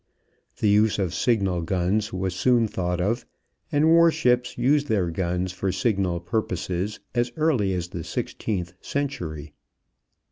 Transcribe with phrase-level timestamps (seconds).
[0.57, 3.23] The use of signal guns was soon thought of,
[3.71, 9.53] and war ships used their guns for signal purposes as early as the sixteenth century.